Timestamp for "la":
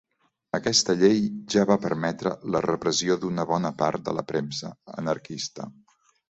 2.55-2.61, 4.21-4.25